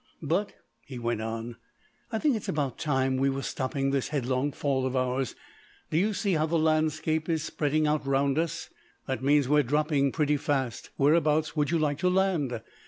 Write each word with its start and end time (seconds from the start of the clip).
"But," 0.23 0.53
he 0.87 0.97
went 0.97 1.21
on, 1.21 1.57
"I 2.11 2.17
think 2.17 2.35
it's 2.35 2.49
about 2.49 2.79
time 2.79 3.17
we 3.17 3.29
were 3.29 3.43
stopping 3.43 3.91
this 3.91 4.07
headlong 4.07 4.51
fall 4.51 4.87
of 4.87 4.95
ours. 4.95 5.35
Do 5.91 5.97
you 5.99 6.15
see 6.15 6.33
how 6.33 6.47
the 6.47 6.57
landscape 6.57 7.29
is 7.29 7.43
spreading 7.43 7.85
out 7.85 8.07
round 8.07 8.39
us? 8.39 8.71
That 9.05 9.21
means 9.21 9.45
that 9.45 9.51
we 9.53 9.59
are 9.59 9.63
dropping 9.63 10.11
pretty 10.11 10.37
fast. 10.37 10.89
Whereabouts 10.97 11.55
would 11.55 11.69
you 11.69 11.77
like 11.77 11.99
to 11.99 12.09
land? 12.09 12.61